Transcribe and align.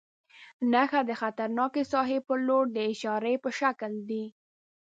نښه 0.71 0.99
د 1.09 1.11
خطرناکې 1.21 1.83
ساحې 1.91 2.19
پر 2.27 2.37
لور 2.47 2.63
د 2.75 2.77
اشارې 2.91 3.33
په 3.43 3.49
شکل 3.59 3.91
ده. 4.09 4.23